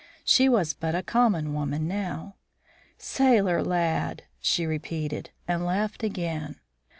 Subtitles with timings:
[0.25, 2.33] She was but a common woman now.
[2.97, 6.55] "Sailor lad!" she repeated, and laughed again.